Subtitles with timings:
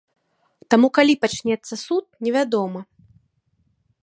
[0.73, 2.79] Таму калі пачнецца суд, невядома.